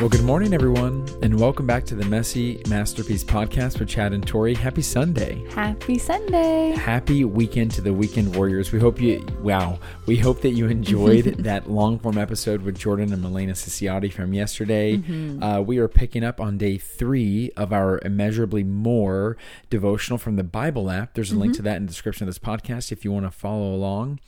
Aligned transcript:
Well, 0.00 0.08
good 0.08 0.24
morning, 0.24 0.54
everyone, 0.54 1.06
and 1.20 1.38
welcome 1.38 1.66
back 1.66 1.84
to 1.84 1.94
the 1.94 2.06
Messy 2.06 2.62
Masterpiece 2.70 3.22
podcast 3.22 3.78
with 3.78 3.90
Chad 3.90 4.14
and 4.14 4.26
Tori. 4.26 4.54
Happy 4.54 4.80
Sunday. 4.80 5.46
Happy 5.50 5.98
Sunday. 5.98 6.70
Happy 6.70 7.22
weekend 7.26 7.72
to 7.72 7.82
the 7.82 7.92
Weekend 7.92 8.34
Warriors. 8.34 8.72
We 8.72 8.80
hope 8.80 8.98
you, 8.98 9.26
wow, 9.42 9.78
we 10.06 10.16
hope 10.16 10.40
that 10.40 10.52
you 10.52 10.68
enjoyed 10.68 11.24
that 11.40 11.68
long 11.68 11.98
form 11.98 12.16
episode 12.16 12.62
with 12.62 12.78
Jordan 12.78 13.12
and 13.12 13.22
Melena 13.22 13.50
Siciotti 13.50 14.10
from 14.10 14.32
yesterday. 14.32 14.96
Mm-hmm. 14.96 15.42
Uh, 15.42 15.60
we 15.60 15.76
are 15.76 15.86
picking 15.86 16.24
up 16.24 16.40
on 16.40 16.56
day 16.56 16.78
three 16.78 17.50
of 17.54 17.70
our 17.70 18.00
Immeasurably 18.02 18.64
More 18.64 19.36
devotional 19.68 20.16
from 20.16 20.36
the 20.36 20.44
Bible 20.44 20.90
app. 20.90 21.12
There's 21.12 21.30
a 21.30 21.34
mm-hmm. 21.34 21.42
link 21.42 21.56
to 21.56 21.62
that 21.62 21.76
in 21.76 21.84
the 21.84 21.90
description 21.90 22.26
of 22.26 22.34
this 22.34 22.38
podcast 22.38 22.90
if 22.90 23.04
you 23.04 23.12
want 23.12 23.26
to 23.26 23.30
follow 23.30 23.74
along. 23.74 24.18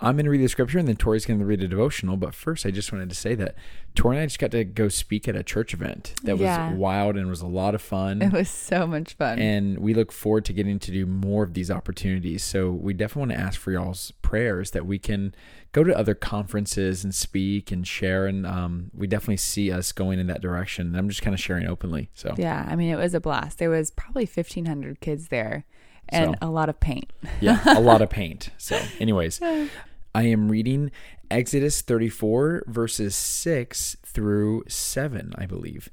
I'm 0.00 0.14
going 0.14 0.26
to 0.26 0.30
read 0.30 0.40
the 0.40 0.48
scripture 0.48 0.78
and 0.78 0.86
then 0.86 0.96
Tori's 0.96 1.26
going 1.26 1.40
to 1.40 1.44
read 1.46 1.62
a 1.62 1.66
devotional. 1.66 2.16
But 2.16 2.34
first, 2.34 2.64
I 2.64 2.70
just 2.70 2.92
wanted 2.92 3.08
to 3.08 3.16
say 3.16 3.34
that 3.34 3.56
Tori 3.96 4.16
and 4.16 4.22
I 4.22 4.26
just 4.26 4.38
got 4.38 4.52
to 4.52 4.62
go 4.62 4.88
speak 4.88 5.26
at 5.26 5.34
a 5.34 5.42
church 5.42 5.74
event 5.74 6.14
that 6.22 6.36
yeah. 6.38 6.70
was 6.70 6.78
wild 6.78 7.16
and 7.16 7.28
was 7.28 7.40
a 7.40 7.48
lot 7.48 7.74
of 7.74 7.82
fun. 7.82 8.22
It 8.22 8.32
was 8.32 8.48
so 8.48 8.86
much 8.86 9.14
fun. 9.14 9.40
And 9.40 9.78
we 9.78 9.94
look 9.94 10.12
forward 10.12 10.44
to 10.46 10.52
getting 10.52 10.78
to 10.78 10.92
do 10.92 11.04
more 11.04 11.42
of 11.42 11.54
these 11.54 11.70
opportunities. 11.70 12.44
So 12.44 12.70
we 12.70 12.94
definitely 12.94 13.34
want 13.34 13.40
to 13.40 13.46
ask 13.46 13.58
for 13.58 13.72
y'all's 13.72 14.12
prayers 14.22 14.70
that 14.70 14.86
we 14.86 15.00
can 15.00 15.34
go 15.72 15.82
to 15.82 15.96
other 15.96 16.14
conferences 16.14 17.02
and 17.02 17.12
speak 17.12 17.72
and 17.72 17.86
share. 17.86 18.26
And 18.26 18.46
um, 18.46 18.92
we 18.94 19.08
definitely 19.08 19.38
see 19.38 19.72
us 19.72 19.90
going 19.90 20.20
in 20.20 20.28
that 20.28 20.40
direction. 20.40 20.86
And 20.86 20.96
I'm 20.96 21.08
just 21.08 21.22
kind 21.22 21.34
of 21.34 21.40
sharing 21.40 21.66
openly. 21.66 22.08
So, 22.14 22.34
yeah, 22.38 22.66
I 22.70 22.76
mean, 22.76 22.90
it 22.90 22.98
was 22.98 23.14
a 23.14 23.20
blast. 23.20 23.58
There 23.58 23.70
was 23.70 23.90
probably 23.90 24.26
1,500 24.26 25.00
kids 25.00 25.28
there 25.28 25.64
and 26.08 26.32
so, 26.40 26.48
a 26.48 26.50
lot 26.50 26.68
of 26.68 26.80
paint. 26.80 27.12
yeah, 27.40 27.62
a 27.66 27.80
lot 27.80 28.02
of 28.02 28.10
paint. 28.10 28.50
So, 28.58 28.80
anyways, 29.00 29.40
I 29.42 30.22
am 30.22 30.50
reading 30.50 30.90
Exodus 31.30 31.82
34, 31.82 32.64
verses 32.66 33.14
6 33.14 33.96
through 34.04 34.64
7, 34.68 35.32
I 35.36 35.46
believe. 35.46 35.90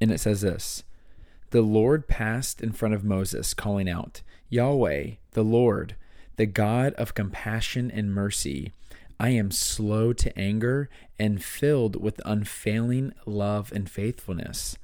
And 0.00 0.10
it 0.10 0.20
says 0.20 0.42
this 0.42 0.84
The 1.50 1.62
Lord 1.62 2.08
passed 2.08 2.60
in 2.60 2.72
front 2.72 2.94
of 2.94 3.04
Moses, 3.04 3.54
calling 3.54 3.88
out, 3.88 4.22
Yahweh, 4.48 5.12
the 5.32 5.44
Lord, 5.44 5.96
the 6.36 6.46
God 6.46 6.94
of 6.94 7.14
compassion 7.14 7.90
and 7.90 8.14
mercy. 8.14 8.72
I 9.18 9.30
am 9.30 9.50
slow 9.50 10.12
to 10.12 10.38
anger 10.38 10.90
and 11.18 11.42
filled 11.42 12.00
with 12.00 12.20
unfailing 12.26 13.12
love 13.24 13.72
and 13.72 13.90
faithfulness. 13.90 14.76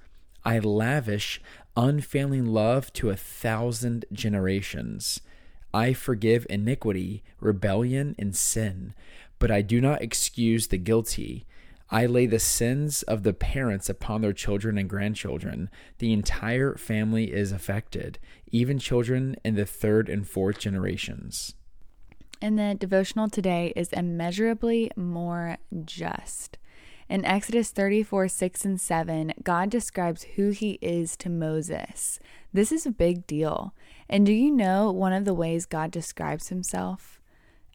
I 0.44 0.58
lavish 0.58 1.40
unfailing 1.76 2.46
love 2.46 2.92
to 2.94 3.10
a 3.10 3.16
thousand 3.16 4.04
generations. 4.12 5.20
I 5.74 5.92
forgive 5.92 6.46
iniquity, 6.50 7.22
rebellion, 7.40 8.14
and 8.18 8.36
sin, 8.36 8.94
but 9.38 9.50
I 9.50 9.62
do 9.62 9.80
not 9.80 10.02
excuse 10.02 10.66
the 10.66 10.78
guilty. 10.78 11.46
I 11.90 12.06
lay 12.06 12.26
the 12.26 12.38
sins 12.38 13.02
of 13.02 13.22
the 13.22 13.34
parents 13.34 13.88
upon 13.88 14.20
their 14.20 14.32
children 14.32 14.78
and 14.78 14.88
grandchildren. 14.88 15.70
The 15.98 16.12
entire 16.12 16.74
family 16.76 17.32
is 17.32 17.52
affected, 17.52 18.18
even 18.50 18.78
children 18.78 19.36
in 19.44 19.54
the 19.54 19.66
third 19.66 20.08
and 20.08 20.26
fourth 20.26 20.58
generations. 20.58 21.54
And 22.40 22.58
the 22.58 22.74
devotional 22.78 23.28
today 23.28 23.72
is 23.76 23.92
immeasurably 23.92 24.90
more 24.96 25.58
just. 25.84 26.58
In 27.12 27.26
Exodus 27.26 27.70
34 27.72 28.28
6 28.28 28.64
and 28.64 28.80
7, 28.80 29.34
God 29.42 29.68
describes 29.68 30.22
who 30.36 30.48
he 30.48 30.78
is 30.80 31.14
to 31.18 31.28
Moses. 31.28 32.18
This 32.54 32.72
is 32.72 32.86
a 32.86 32.90
big 32.90 33.26
deal. 33.26 33.74
And 34.08 34.24
do 34.24 34.32
you 34.32 34.50
know 34.50 34.90
one 34.90 35.12
of 35.12 35.26
the 35.26 35.34
ways 35.34 35.66
God 35.66 35.90
describes 35.90 36.48
himself? 36.48 37.20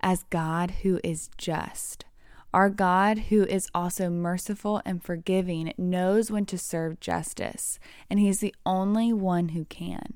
As 0.01 0.25
God 0.31 0.71
who 0.81 0.99
is 1.03 1.29
just. 1.37 2.03
Our 2.51 2.71
God, 2.71 3.25
who 3.29 3.43
is 3.43 3.69
also 3.75 4.09
merciful 4.09 4.81
and 4.83 5.03
forgiving, 5.03 5.71
knows 5.77 6.31
when 6.31 6.47
to 6.47 6.57
serve 6.57 6.99
justice, 6.99 7.77
and 8.09 8.19
He's 8.19 8.39
the 8.39 8.55
only 8.65 9.13
one 9.13 9.49
who 9.49 9.65
can. 9.65 10.15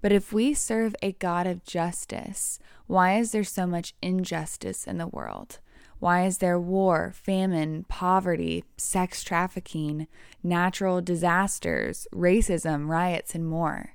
But 0.00 0.12
if 0.12 0.32
we 0.32 0.54
serve 0.54 0.94
a 1.02 1.10
God 1.10 1.48
of 1.48 1.64
justice, 1.64 2.60
why 2.86 3.16
is 3.18 3.32
there 3.32 3.42
so 3.42 3.66
much 3.66 3.94
injustice 4.00 4.86
in 4.86 4.98
the 4.98 5.08
world? 5.08 5.58
Why 6.02 6.24
is 6.24 6.38
there 6.38 6.58
war, 6.58 7.12
famine, 7.14 7.84
poverty, 7.86 8.64
sex 8.76 9.22
trafficking, 9.22 10.08
natural 10.42 11.00
disasters, 11.00 12.08
racism, 12.12 12.88
riots, 12.88 13.36
and 13.36 13.46
more? 13.46 13.94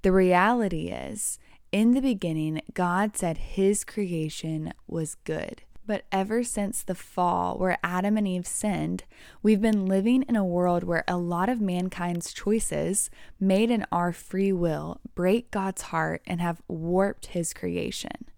The 0.00 0.12
reality 0.12 0.88
is, 0.88 1.38
in 1.70 1.92
the 1.92 2.00
beginning, 2.00 2.62
God 2.72 3.18
said 3.18 3.36
his 3.36 3.84
creation 3.84 4.72
was 4.86 5.16
good. 5.24 5.60
But 5.84 6.06
ever 6.10 6.42
since 6.42 6.82
the 6.82 6.94
fall, 6.94 7.58
where 7.58 7.76
Adam 7.84 8.16
and 8.16 8.26
Eve 8.26 8.46
sinned, 8.46 9.04
we've 9.42 9.60
been 9.60 9.84
living 9.84 10.22
in 10.22 10.36
a 10.36 10.46
world 10.46 10.84
where 10.84 11.04
a 11.06 11.18
lot 11.18 11.50
of 11.50 11.60
mankind's 11.60 12.32
choices, 12.32 13.10
made 13.38 13.70
in 13.70 13.84
our 13.92 14.10
free 14.10 14.54
will, 14.54 15.02
break 15.14 15.50
God's 15.50 15.82
heart 15.82 16.22
and 16.26 16.40
have 16.40 16.62
warped 16.66 17.26
his 17.26 17.52
creation. 17.52 18.31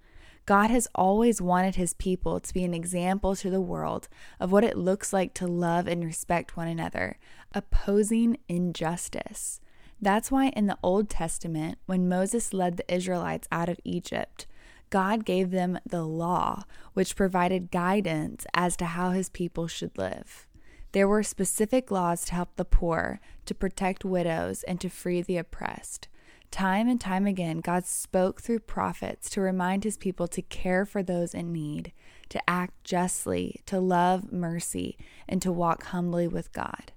God 0.46 0.68
has 0.70 0.88
always 0.94 1.40
wanted 1.40 1.76
his 1.76 1.94
people 1.94 2.38
to 2.38 2.54
be 2.54 2.64
an 2.64 2.74
example 2.74 3.34
to 3.36 3.48
the 3.48 3.60
world 3.62 4.08
of 4.38 4.52
what 4.52 4.64
it 4.64 4.76
looks 4.76 5.12
like 5.12 5.32
to 5.34 5.46
love 5.46 5.86
and 5.86 6.04
respect 6.04 6.56
one 6.56 6.68
another, 6.68 7.16
opposing 7.52 8.36
injustice. 8.48 9.60
That's 10.02 10.30
why 10.30 10.48
in 10.48 10.66
the 10.66 10.78
Old 10.82 11.08
Testament, 11.08 11.78
when 11.86 12.08
Moses 12.08 12.52
led 12.52 12.76
the 12.76 12.94
Israelites 12.94 13.48
out 13.50 13.70
of 13.70 13.80
Egypt, 13.84 14.46
God 14.90 15.24
gave 15.24 15.50
them 15.50 15.78
the 15.86 16.04
law, 16.04 16.64
which 16.92 17.16
provided 17.16 17.70
guidance 17.70 18.44
as 18.52 18.76
to 18.76 18.84
how 18.84 19.10
his 19.10 19.30
people 19.30 19.66
should 19.66 19.96
live. 19.96 20.46
There 20.92 21.08
were 21.08 21.22
specific 21.22 21.90
laws 21.90 22.26
to 22.26 22.34
help 22.34 22.54
the 22.56 22.64
poor, 22.64 23.18
to 23.46 23.54
protect 23.54 24.04
widows, 24.04 24.62
and 24.64 24.80
to 24.80 24.90
free 24.90 25.22
the 25.22 25.38
oppressed. 25.38 26.06
Time 26.54 26.88
and 26.88 27.00
time 27.00 27.26
again, 27.26 27.58
God 27.58 27.84
spoke 27.84 28.40
through 28.40 28.60
prophets 28.60 29.28
to 29.30 29.40
remind 29.40 29.82
his 29.82 29.96
people 29.96 30.28
to 30.28 30.40
care 30.40 30.86
for 30.86 31.02
those 31.02 31.34
in 31.34 31.52
need, 31.52 31.92
to 32.28 32.40
act 32.48 32.84
justly, 32.84 33.60
to 33.66 33.80
love 33.80 34.32
mercy, 34.32 34.96
and 35.28 35.42
to 35.42 35.50
walk 35.50 35.86
humbly 35.86 36.28
with 36.28 36.52
God. 36.52 36.92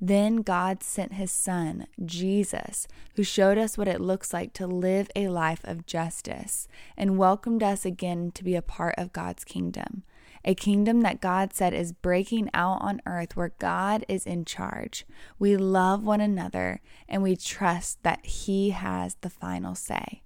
Then 0.00 0.42
God 0.42 0.84
sent 0.84 1.14
his 1.14 1.32
son, 1.32 1.88
Jesus, 2.04 2.86
who 3.16 3.24
showed 3.24 3.58
us 3.58 3.76
what 3.76 3.88
it 3.88 4.00
looks 4.00 4.32
like 4.32 4.52
to 4.52 4.68
live 4.68 5.10
a 5.16 5.26
life 5.26 5.64
of 5.64 5.86
justice 5.86 6.68
and 6.96 7.18
welcomed 7.18 7.64
us 7.64 7.84
again 7.84 8.30
to 8.36 8.44
be 8.44 8.54
a 8.54 8.62
part 8.62 8.94
of 8.96 9.12
God's 9.12 9.44
kingdom 9.44 10.04
a 10.44 10.54
kingdom 10.54 11.02
that 11.02 11.20
God 11.20 11.52
said 11.52 11.74
is 11.74 11.92
breaking 11.92 12.48
out 12.54 12.78
on 12.80 13.02
earth 13.06 13.36
where 13.36 13.52
God 13.58 14.04
is 14.08 14.26
in 14.26 14.44
charge. 14.44 15.06
We 15.38 15.56
love 15.56 16.02
one 16.02 16.20
another 16.20 16.80
and 17.08 17.22
we 17.22 17.36
trust 17.36 18.02
that 18.02 18.24
He 18.24 18.70
has 18.70 19.16
the 19.16 19.30
final 19.30 19.74
say. 19.74 20.22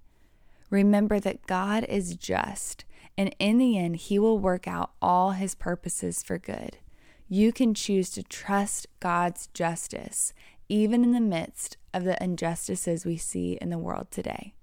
Remember 0.69 1.19
that 1.19 1.45
God 1.45 1.83
is 1.85 2.15
just, 2.15 2.85
and 3.17 3.35
in 3.39 3.57
the 3.57 3.77
end, 3.77 3.97
He 3.97 4.17
will 4.17 4.39
work 4.39 4.67
out 4.67 4.91
all 5.01 5.31
His 5.31 5.53
purposes 5.53 6.23
for 6.23 6.37
good. 6.37 6.77
You 7.27 7.51
can 7.51 7.73
choose 7.73 8.09
to 8.11 8.23
trust 8.23 8.87
God's 8.99 9.47
justice, 9.47 10.33
even 10.69 11.03
in 11.03 11.11
the 11.11 11.19
midst 11.19 11.77
of 11.93 12.03
the 12.03 12.21
injustices 12.23 13.05
we 13.05 13.17
see 13.17 13.57
in 13.61 13.69
the 13.69 13.77
world 13.77 14.11
today. 14.11 14.53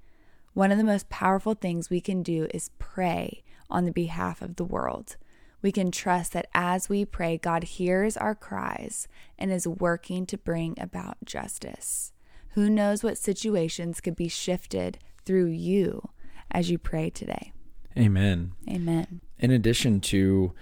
One 0.55 0.71
of 0.71 0.79
the 0.79 0.85
most 0.85 1.09
powerful 1.09 1.55
things 1.55 1.89
we 1.89 2.01
can 2.01 2.23
do 2.23 2.47
is 2.53 2.71
pray 2.79 3.43
on 3.71 3.85
the 3.85 3.93
behalf 3.93 4.43
of 4.43 4.57
the 4.57 4.65
world 4.65 5.17
we 5.63 5.73
can 5.73 5.91
trust 5.91 6.33
that 6.33 6.49
as 6.53 6.89
we 6.89 7.05
pray, 7.05 7.39
God 7.39 7.65
hears 7.65 8.17
our 8.17 8.35
cries 8.35 9.09
and 9.39 9.53
is 9.53 9.67
working 9.67 10.27
to 10.27 10.37
bring 10.37 10.75
about 10.79 11.17
justice. 11.25 12.13
Who 12.51 12.69
knows 12.69 13.03
what 13.03 13.17
situations 13.17 14.01
could 14.01 14.17
be 14.17 14.29
shifted 14.29 14.99
through 15.25 15.47
you 15.47 16.11
as 16.51 16.71
you 16.71 16.79
pray 16.79 17.09
today? 17.09 17.53
Amen. 17.97 18.53
Amen. 18.69 19.21
In 19.39 19.51
addition 19.51 20.01
to 20.01 20.53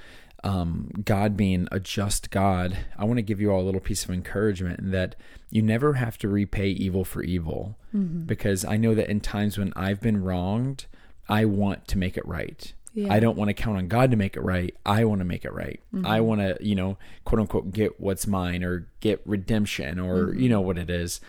um, 0.43 0.91
God 1.05 1.37
being 1.37 1.69
a 1.71 1.81
just 1.81 2.31
God, 2.31 2.77
I 2.97 3.05
want 3.05 3.19
to 3.19 3.23
give 3.23 3.41
you 3.41 3.51
all 3.51 3.61
a 3.61 3.65
little 3.65 3.81
piece 3.81 4.05
of 4.05 4.11
encouragement 4.11 4.93
that 4.93 5.17
you 5.51 5.63
never 5.63 5.95
have 5.95 6.17
to 6.19 6.29
repay 6.29 6.69
evil 6.69 7.05
for 7.05 7.23
evil. 7.23 7.77
Mm-hmm. 7.95 8.25
Because 8.25 8.65
I 8.65 8.77
know 8.77 8.95
that 8.95 9.09
in 9.09 9.21
times 9.21 9.59
when 9.59 9.73
I've 9.77 10.01
been 10.01 10.23
wronged, 10.23 10.87
I 11.29 11.45
want 11.45 11.87
to 11.89 11.99
make 11.99 12.17
it 12.17 12.27
right. 12.27 12.73
Yeah. 12.95 13.13
I 13.13 13.21
don't 13.21 13.37
want 13.37 13.49
to 13.49 13.55
count 13.55 13.79
on 13.79 13.89
God 13.89 14.11
to 14.11 14.17
make 14.17 14.37
it 14.37 14.41
right. 14.41 14.75
I 14.85 15.05
want 15.05 15.21
to 15.21 15.25
make 15.25 15.45
it 15.45 15.53
right. 15.53 15.81
Mm-hmm. 15.95 16.07
I 16.07 16.21
want 16.21 16.41
to, 16.41 16.57
you 16.61 16.75
know, 16.75 16.99
quote 17.25 17.41
unquote, 17.41 17.73
get 17.73 18.01
what's 18.01 18.27
mine 18.27 18.65
or 18.65 18.89
get 19.01 19.21
redemption 19.25 19.99
or 20.01 20.27
mm-hmm. 20.27 20.41
you 20.41 20.49
know 20.49 20.61
what 20.61 20.79
it 20.79 20.91
is. 20.91 21.21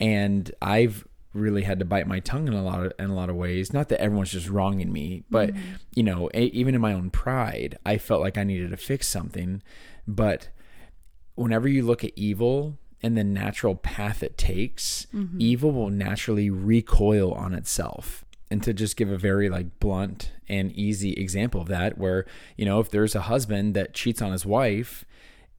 And 0.00 0.50
I've 0.60 1.06
really 1.32 1.62
had 1.62 1.78
to 1.80 1.84
bite 1.84 2.06
my 2.06 2.20
tongue 2.20 2.48
in 2.48 2.54
a 2.54 2.64
lot 2.64 2.84
of 2.84 2.92
in 2.98 3.10
a 3.10 3.14
lot 3.14 3.30
of 3.30 3.36
ways. 3.36 3.72
Not 3.72 3.88
that 3.90 4.00
everyone's 4.00 4.32
just 4.32 4.48
wronging 4.48 4.92
me, 4.92 5.24
but 5.30 5.50
mm-hmm. 5.50 5.74
you 5.94 6.02
know, 6.02 6.30
a, 6.34 6.44
even 6.46 6.74
in 6.74 6.80
my 6.80 6.92
own 6.92 7.10
pride, 7.10 7.78
I 7.86 7.98
felt 7.98 8.20
like 8.20 8.36
I 8.36 8.44
needed 8.44 8.70
to 8.70 8.76
fix 8.76 9.06
something. 9.06 9.62
But 10.06 10.48
whenever 11.36 11.68
you 11.68 11.82
look 11.82 12.02
at 12.02 12.12
evil 12.16 12.78
and 13.02 13.16
the 13.16 13.24
natural 13.24 13.76
path 13.76 14.22
it 14.22 14.36
takes, 14.36 15.06
mm-hmm. 15.14 15.36
evil 15.40 15.70
will 15.70 15.90
naturally 15.90 16.50
recoil 16.50 17.32
on 17.32 17.54
itself 17.54 18.24
and 18.50 18.62
to 18.62 18.72
just 18.72 18.96
give 18.96 19.10
a 19.10 19.18
very 19.18 19.48
like 19.48 19.78
blunt 19.80 20.32
and 20.48 20.72
easy 20.72 21.12
example 21.14 21.60
of 21.60 21.68
that 21.68 21.98
where 21.98 22.26
you 22.56 22.64
know 22.64 22.80
if 22.80 22.90
there's 22.90 23.14
a 23.14 23.22
husband 23.22 23.74
that 23.74 23.94
cheats 23.94 24.20
on 24.20 24.32
his 24.32 24.44
wife 24.44 25.04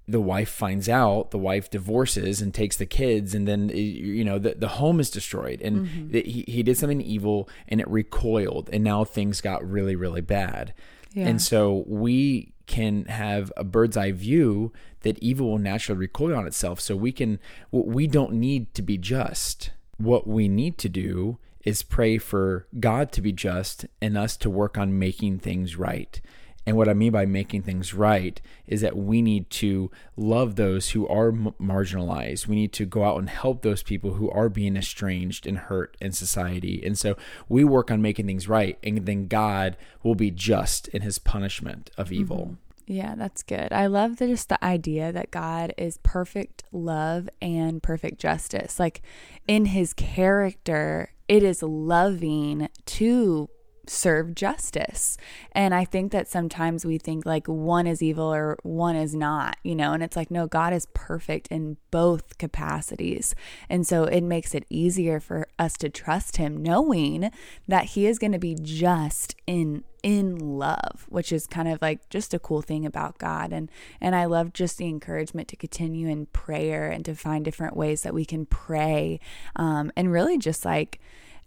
the 0.07 0.21
wife 0.21 0.49
finds 0.49 0.87
out, 0.87 1.31
the 1.31 1.37
wife 1.37 1.69
divorces 1.69 2.41
and 2.41 2.53
takes 2.53 2.77
the 2.77 2.85
kids, 2.85 3.33
and 3.33 3.47
then 3.47 3.69
you 3.69 4.23
know 4.23 4.37
the, 4.37 4.53
the 4.55 4.67
home 4.67 4.99
is 4.99 5.09
destroyed, 5.09 5.61
and 5.61 5.87
mm-hmm. 5.87 6.11
the, 6.11 6.21
he 6.21 6.45
he 6.47 6.63
did 6.63 6.77
something 6.77 7.01
evil, 7.01 7.49
and 7.67 7.81
it 7.81 7.87
recoiled, 7.87 8.69
and 8.71 8.83
now 8.83 9.03
things 9.03 9.41
got 9.41 9.67
really 9.67 9.95
really 9.95 10.21
bad, 10.21 10.73
yeah. 11.13 11.27
and 11.27 11.41
so 11.41 11.83
we 11.87 12.53
can 12.67 13.05
have 13.05 13.51
a 13.57 13.63
bird's 13.63 13.97
eye 13.97 14.11
view 14.11 14.71
that 15.01 15.17
evil 15.19 15.51
will 15.51 15.57
naturally 15.57 15.99
recoil 15.99 16.35
on 16.35 16.47
itself. 16.47 16.79
So 16.79 16.95
we 16.95 17.11
can 17.11 17.39
we 17.71 18.07
don't 18.07 18.33
need 18.33 18.73
to 18.75 18.81
be 18.81 18.97
just. 18.97 19.71
What 19.97 20.27
we 20.27 20.49
need 20.49 20.77
to 20.79 20.89
do 20.89 21.37
is 21.65 21.83
pray 21.83 22.17
for 22.17 22.67
God 22.79 23.11
to 23.13 23.21
be 23.21 23.31
just 23.31 23.85
and 24.01 24.17
us 24.17 24.37
to 24.37 24.49
work 24.49 24.77
on 24.77 24.97
making 24.97 25.39
things 25.39 25.75
right. 25.75 26.21
And 26.67 26.75
what 26.75 26.89
I 26.89 26.93
mean 26.93 27.11
by 27.11 27.25
making 27.25 27.61
things 27.61 27.93
right 27.93 28.41
is 28.65 28.81
that 28.81 28.97
we 28.97 29.21
need 29.21 29.49
to 29.51 29.91
love 30.17 30.55
those 30.55 30.91
who 30.91 31.07
are 31.07 31.31
marginalized. 31.31 32.47
We 32.47 32.55
need 32.55 32.73
to 32.73 32.85
go 32.85 33.03
out 33.03 33.19
and 33.19 33.29
help 33.29 33.61
those 33.61 33.83
people 33.83 34.13
who 34.13 34.31
are 34.31 34.49
being 34.49 34.75
estranged 34.75 35.45
and 35.45 35.59
hurt 35.59 35.95
in 36.01 36.11
society. 36.11 36.81
And 36.83 36.97
so 36.97 37.17
we 37.47 37.63
work 37.63 37.91
on 37.91 38.01
making 38.01 38.25
things 38.25 38.47
right, 38.47 38.79
and 38.83 39.05
then 39.05 39.27
God 39.27 39.77
will 40.01 40.15
be 40.15 40.31
just 40.31 40.87
in 40.87 41.03
his 41.03 41.19
punishment 41.19 41.91
of 41.97 42.11
evil. 42.11 42.45
Mm-hmm. 42.45 42.64
Yeah, 42.87 43.15
that's 43.15 43.41
good. 43.41 43.73
I 43.73 43.87
love 43.87 44.17
the, 44.17 44.27
just 44.27 44.49
the 44.49 44.63
idea 44.63 45.11
that 45.11 45.31
God 45.31 45.73
is 45.77 45.97
perfect 46.03 46.63
love 46.71 47.27
and 47.41 47.81
perfect 47.81 48.19
justice. 48.19 48.79
Like 48.79 49.01
in 49.47 49.65
his 49.65 49.93
character, 49.93 51.11
it 51.27 51.41
is 51.41 51.63
loving 51.63 52.69
to 52.85 53.49
serve 53.89 54.35
justice. 54.35 55.17
And 55.51 55.73
I 55.73 55.85
think 55.85 56.11
that 56.11 56.27
sometimes 56.27 56.85
we 56.85 56.97
think 56.97 57.25
like 57.25 57.47
one 57.47 57.87
is 57.87 58.01
evil 58.01 58.33
or 58.33 58.57
one 58.63 58.95
is 58.95 59.15
not, 59.15 59.57
you 59.63 59.75
know, 59.75 59.93
and 59.93 60.03
it's 60.03 60.15
like, 60.15 60.31
no, 60.31 60.47
God 60.47 60.73
is 60.73 60.87
perfect 60.93 61.47
in 61.47 61.77
both 61.91 62.37
capacities. 62.37 63.35
And 63.69 63.85
so 63.87 64.03
it 64.03 64.21
makes 64.21 64.53
it 64.53 64.65
easier 64.69 65.19
for 65.19 65.47
us 65.57 65.73
to 65.77 65.89
trust 65.89 66.37
Him, 66.37 66.61
knowing 66.61 67.31
that 67.67 67.85
He 67.85 68.05
is 68.05 68.19
going 68.19 68.33
to 68.33 68.39
be 68.39 68.55
just 68.55 69.35
in 69.47 69.83
in 70.03 70.37
love 70.37 71.07
which 71.09 71.31
is 71.31 71.47
kind 71.47 71.67
of 71.67 71.81
like 71.81 72.07
just 72.11 72.31
a 72.31 72.37
cool 72.37 72.61
thing 72.61 72.85
about 72.85 73.17
god 73.17 73.51
and 73.51 73.71
and 73.99 74.15
i 74.15 74.23
love 74.23 74.53
just 74.53 74.77
the 74.77 74.85
encouragement 74.85 75.47
to 75.47 75.55
continue 75.55 76.07
in 76.07 76.27
prayer 76.27 76.91
and 76.91 77.03
to 77.03 77.15
find 77.15 77.43
different 77.43 77.75
ways 77.75 78.03
that 78.03 78.13
we 78.13 78.23
can 78.23 78.45
pray 78.45 79.19
um, 79.55 79.91
and 79.97 80.11
really 80.11 80.37
just 80.37 80.63
like 80.63 80.99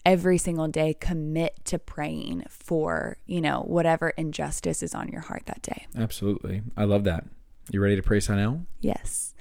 every 0.09 0.39
single 0.39 0.69
day 0.69 0.95
commit 0.99 1.63
to 1.67 1.79
praying 1.79 2.43
for, 2.49 3.19
you 3.27 3.43
know, 3.43 3.61
whatever 3.67 4.09
injustice 4.17 4.83
is 4.83 4.95
on 4.95 5.07
your 5.09 5.21
heart 5.21 5.43
that 5.45 5.61
day. 5.61 5.87
Absolutely. 5.95 6.63
I 6.79 6.85
love 6.85 7.05
that. 7.05 7.27
You 7.71 7.83
ready 7.83 7.95
to 7.95 8.03
pray, 8.03 8.17
Sanel? 8.17 8.65
Yes. 8.81 9.35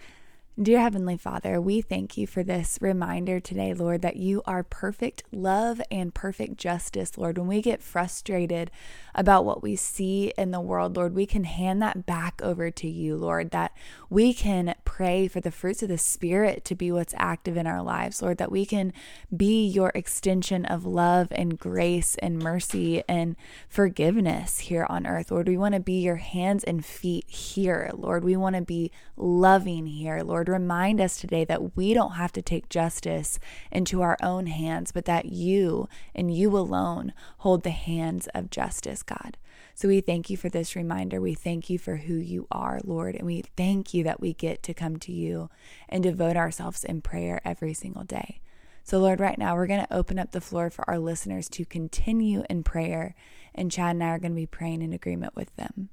Dear 0.60 0.80
Heavenly 0.80 1.18
Father, 1.18 1.62
we 1.62 1.82
thank 1.82 2.18
you 2.18 2.26
for 2.26 2.42
this 2.42 2.80
reminder 2.82 3.40
today, 3.40 3.76
Lord, 3.76 4.02
that 4.02 4.16
you 4.16 4.42
are 4.48 4.64
perfect 4.64 5.22
love 5.32 5.80
and 5.92 6.12
perfect 6.12 6.58
justice, 6.58 7.16
Lord. 7.16 7.38
When 7.38 7.46
we 7.46 7.62
get 7.62 7.84
frustrated 7.84 8.72
about 9.14 9.46
what 9.46 9.62
we 9.62 9.76
see 9.76 10.34
in 10.36 10.50
the 10.50 10.60
world, 10.60 10.98
Lord, 10.98 11.14
we 11.14 11.28
can 11.28 11.44
hand 11.44 11.80
that 11.84 12.08
back 12.08 12.42
over 12.44 12.72
to 12.72 12.88
you, 12.90 13.16
Lord, 13.16 13.52
that 13.52 13.72
we 14.10 14.34
can 14.34 14.74
pray 14.84 15.28
for 15.28 15.40
the 15.42 15.52
fruits 15.52 15.84
of 15.84 15.90
the 15.90 15.98
Spirit 16.00 16.66
to 16.66 16.74
be 16.74 16.92
what's 16.92 17.14
active 17.18 17.56
in 17.56 17.68
our 17.68 17.84
lives, 17.84 18.24
Lord, 18.24 18.40
that 18.40 18.52
we 18.52 18.66
can 18.66 18.94
be 19.36 19.64
your 19.64 19.92
extension 19.94 20.66
of 20.66 20.88
love 20.88 21.28
and 21.30 21.60
grace 21.60 22.16
and 22.16 22.40
mercy 22.40 23.04
and 23.08 23.36
forgiveness 23.70 24.58
here 24.58 24.88
on 24.90 25.06
earth, 25.06 25.30
Lord. 25.30 25.48
We 25.48 25.58
want 25.58 25.76
to 25.76 25.80
be 25.80 26.02
your 26.02 26.16
hands 26.16 26.64
and 26.64 26.84
feet 26.84 27.30
here, 27.30 27.92
Lord. 27.94 28.24
We 28.24 28.36
want 28.36 28.56
to 28.56 28.64
be 28.64 28.92
loving 29.16 29.86
here, 29.86 30.24
Lord. 30.24 30.47
Lord, 30.48 30.62
remind 30.62 31.02
us 31.02 31.18
today 31.18 31.44
that 31.46 31.76
we 31.76 31.94
don't 31.94 32.14
have 32.14 32.32
to 32.34 32.42
take 32.42 32.70
justice 32.70 33.38
into 33.70 34.02
our 34.02 34.18
own 34.24 34.48
hands, 34.48 34.94
but 34.94 35.04
that 35.06 35.26
you 35.26 35.90
and 36.16 36.34
you 36.34 36.56
alone 36.58 37.14
hold 37.40 37.64
the 37.64 37.70
hands 37.72 38.30
of 38.34 38.50
justice, 38.50 39.04
God. 39.04 39.36
So 39.76 39.90
we 39.90 40.00
thank 40.00 40.30
you 40.30 40.38
for 40.38 40.48
this 40.48 40.76
reminder. 40.76 41.20
We 41.20 41.34
thank 41.34 41.70
you 41.70 41.78
for 41.78 41.98
who 41.98 42.14
you 42.14 42.48
are, 42.50 42.80
Lord. 42.84 43.16
And 43.16 43.26
we 43.26 43.44
thank 43.58 43.94
you 43.94 44.04
that 44.06 44.22
we 44.22 44.34
get 44.34 44.64
to 44.64 44.74
come 44.74 44.98
to 44.98 45.12
you 45.12 45.50
and 45.90 46.02
devote 46.02 46.38
ourselves 46.38 46.84
in 46.84 47.02
prayer 47.02 47.42
every 47.44 47.74
single 47.74 48.04
day. 48.04 48.40
So, 48.84 49.00
Lord, 49.00 49.20
right 49.20 49.38
now 49.38 49.54
we're 49.56 49.68
going 49.68 49.86
to 49.86 49.94
open 49.94 50.18
up 50.18 50.32
the 50.32 50.40
floor 50.40 50.70
for 50.70 50.90
our 50.90 50.98
listeners 50.98 51.50
to 51.50 51.66
continue 51.66 52.44
in 52.50 52.64
prayer. 52.64 53.16
And 53.54 53.70
Chad 53.70 53.96
and 53.96 54.04
I 54.04 54.10
are 54.10 54.20
going 54.20 54.32
to 54.32 54.36
be 54.36 54.46
praying 54.46 54.82
in 54.82 54.94
agreement 54.94 55.36
with 55.36 55.54
them. 55.58 55.90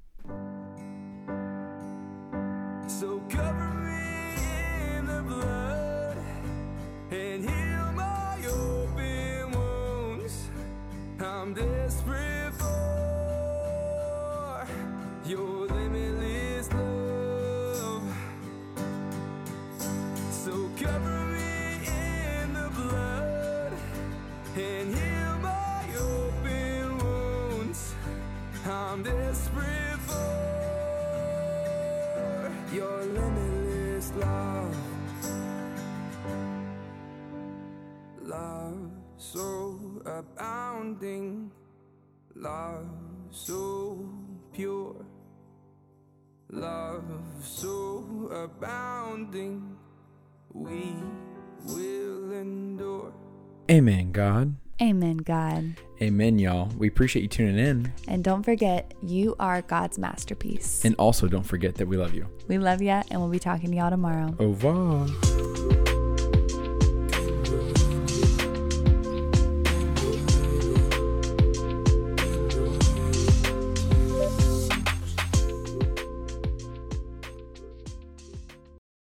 I'm 11.45 11.53
desperate 11.53 12.55
for 12.55 12.67
your 15.27 15.67
limitless 15.67 16.73
love. 16.73 18.17
So 20.31 20.71
cover 20.81 21.27
me 21.27 21.85
in 21.87 22.55
the 22.55 22.71
blood 22.75 23.75
and 24.57 24.95
heal 24.95 25.39
my 25.43 25.85
open 25.99 26.97
wounds. 26.97 27.95
I'm 28.65 29.03
desperate 29.03 29.99
for 30.07 30.25
your 32.73 33.05
limitless 33.05 34.15
love. 34.15 34.94
Abounding, 40.07 41.51
love 42.35 42.87
so 43.31 44.09
pure, 44.53 44.95
love 46.51 47.05
so 47.43 48.05
abounding, 48.33 49.77
we 50.53 50.95
will 51.67 52.33
endure. 52.33 53.13
Amen, 53.71 54.13
God. 54.13 54.57
Amen, 54.83 55.19
God. 55.19 55.77
Amen, 56.03 56.39
y'all. 56.39 56.69
We 56.77 56.89
appreciate 56.89 57.23
you 57.23 57.29
tuning 57.29 57.59
in. 57.59 57.93
And 58.09 58.25
don't 58.25 58.43
forget, 58.43 58.93
you 59.03 59.37
are 59.39 59.63
God's 59.63 59.99
masterpiece. 59.99 60.85
And 60.85 60.97
also, 60.99 61.29
don't 61.29 61.45
forget 61.45 61.77
that 61.77 61.87
we 61.87 61.97
love 61.97 62.13
you. 62.13 62.29
We 62.49 62.59
love 62.59 62.83
you, 62.83 62.91
and 62.91 63.21
we'll 63.21 63.31
be 63.31 63.39
talking 63.39 63.71
to 63.71 63.77
y'all 63.77 63.91
tomorrow. 63.91 64.35
Au 64.41 64.49
revoir. 64.49 65.07